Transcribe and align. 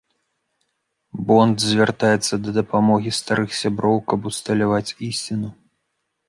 Бонд 1.31 1.65
звяртаецца 1.71 2.33
да 2.45 2.51
дапамогі 2.57 3.11
старых 3.19 3.49
сяброў, 3.61 4.01
каб 4.15 4.19
усталяваць 4.31 4.95
ісціну. 5.11 5.49